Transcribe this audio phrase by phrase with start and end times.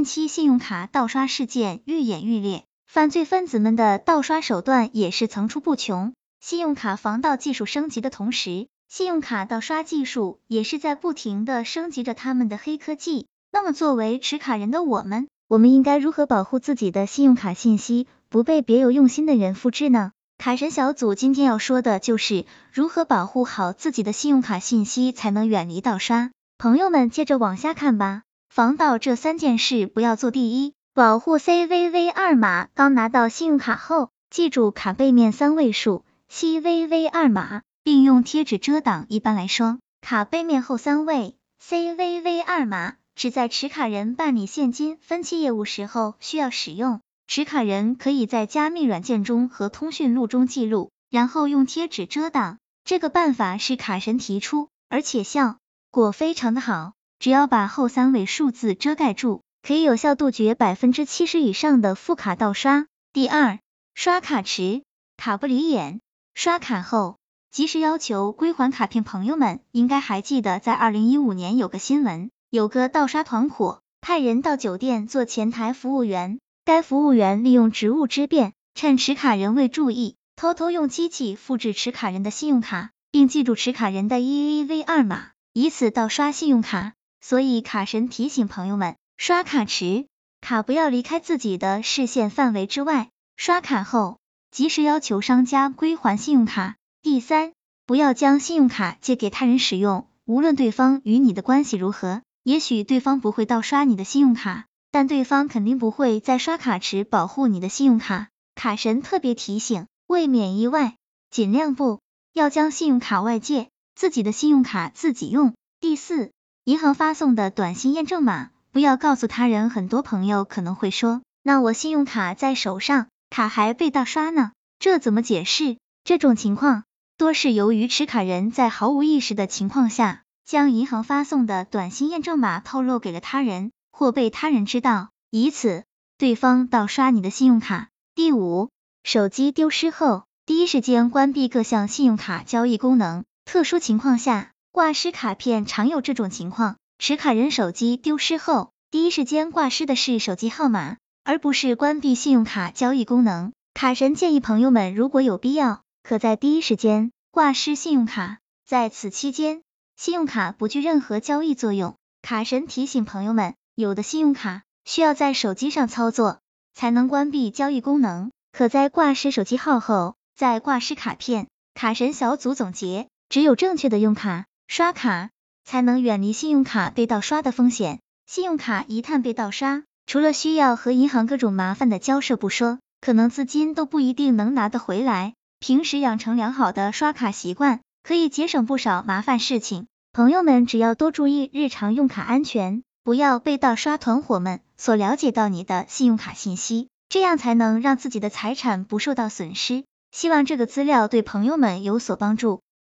[0.00, 6.14] 近期信用卡盗刷事件愈演愈烈，犯罪分子们的盗刷手段也是层出不穷。
[6.40, 13.26] 信用卡防盗技术升级的同时，信用卡盗刷技术也是在不停的升级着他们的黑科技。
[13.52, 20.12] 那么，作为持卡人的我们，我们应该如何保护自己的信用卡信息不被别有用心的人复制呢？
[20.38, 26.30] 卡神小组今天要说的就是如何保护好自己的信用卡信息，才能远离盗刷。
[26.56, 28.22] 朋友们，接着往下看吧。
[28.50, 32.66] 防盗这三件事不要做第一，保护 CVV 二码。
[32.74, 39.06] 刚拿到信用卡后，记住卡背面三位数 CVV 二码，并用贴纸遮挡。
[39.08, 47.00] 一般来说，卡背面后三位 CVV 二码只在持卡人办理现金分期业务时候需要使用。
[47.28, 52.58] 持卡人可以在加密软件中和通讯录中记录，然后用贴纸遮挡。
[52.82, 55.58] 这个办法是卡神提出，而且效
[55.92, 56.94] 果非常的好。
[57.20, 62.86] 只要把后三位数字遮盖住，可以有效杜绝百分之七十以上的副卡盗刷。
[63.12, 63.58] 第二，
[63.92, 64.84] 刷卡迟，
[65.18, 66.00] 卡不离眼。
[66.32, 67.18] 刷卡后
[67.50, 69.04] 及时要求归还卡片。
[69.04, 76.38] 朋友们应该还记得，在二零一五年有个新闻，有个盗刷团伙派人到酒店做前台服务员。
[76.64, 86.94] 该服务员利用职务之便，趁持卡人未注意，偷偷用机器复制持卡人的信用卡，并记住持卡人的 EAV 二码，以此盗刷信用卡。
[87.20, 90.06] 所以卡神提醒朋友们，刷卡时
[90.40, 94.18] 卡不要离开自己的视线范围之外，刷卡后
[94.50, 96.76] 及时要求商家归还信用卡。
[97.02, 97.52] 第三，
[97.86, 104.66] 不要将信用卡借给他人使用，无论对方与你的关系如何，也许对方不会盗刷你的信用卡。
[104.92, 110.96] 但对方肯定不会在刷卡时保护你的信用卡，卡神特别提醒，为免意外，
[111.30, 112.00] 尽量不
[112.32, 115.54] 要将信用卡外借，自己的信用卡自己用。
[115.78, 116.32] 第四，
[116.64, 119.70] 银行发送的短信验证码不要告诉他人。
[119.70, 125.78] 很多朋友可能会说，那我信用卡在手上，卡还被盗刷呢，这怎么解释？
[126.04, 126.84] 这种情况
[127.16, 133.72] 多是由于持卡人在毫无意识的情况下，将银行发送的短信验证码透露给了他人。
[133.92, 135.84] 或被他人知道，以此
[136.16, 137.88] 对方盗刷你的信用卡。
[138.14, 138.70] 第五，
[139.04, 143.24] 手机丢失后，第一时间关闭各项信用卡交易功能。
[143.44, 153.52] 特殊情况下，挂失卡片常有这种情况：持卡人手机丢失后，第一时间挂失的是手机号码，而不是关闭信用卡交易功能。
[153.74, 159.62] 卡神建议朋友们，如果有必要，可在第一时间挂失信用卡，在此期间，
[159.96, 161.96] 信用卡不具任何交易作用。
[162.22, 163.54] 卡神提醒朋友们。
[163.76, 166.40] 有的信用卡需要在手机上操作
[166.74, 171.46] 才能关闭交易功能，可在挂失手机号后再挂失卡片。
[171.72, 175.30] 卡神小组总结，只有正确的用卡刷卡，
[175.64, 177.98] 才能远离信用卡被盗刷的风险。
[178.28, 185.34] 信用卡一旦被盗刷，除了需要和银行各种麻烦的交涉不说，可能资金都不一定能拿得回来。
[185.58, 189.88] 平时养成良好的刷卡习惯，可以节省不少麻烦事情。
[190.12, 192.84] 朋友们只要多注意日常用卡安全。
[193.02, 199.82] 不要被盗刷团伙们所了解到你的信用卡信息，这样才能让自己的财产不受到损失。
[200.12, 202.60] 希望这个资料对朋友们有所帮助。